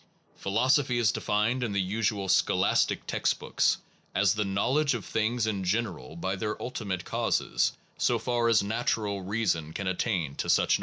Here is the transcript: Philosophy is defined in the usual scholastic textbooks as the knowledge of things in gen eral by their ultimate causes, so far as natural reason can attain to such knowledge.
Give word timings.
Philosophy 0.35 0.97
is 0.97 1.11
defined 1.11 1.63
in 1.63 1.73
the 1.73 1.79
usual 1.79 2.27
scholastic 2.27 3.05
textbooks 3.05 3.77
as 4.15 4.33
the 4.33 4.43
knowledge 4.43 4.95
of 4.95 5.05
things 5.05 5.45
in 5.45 5.63
gen 5.63 5.85
eral 5.85 6.19
by 6.19 6.35
their 6.35 6.59
ultimate 6.59 7.05
causes, 7.05 7.73
so 7.99 8.17
far 8.17 8.47
as 8.49 8.63
natural 8.63 9.21
reason 9.21 9.71
can 9.73 9.85
attain 9.85 10.33
to 10.33 10.49
such 10.49 10.79
knowledge. 10.79 10.79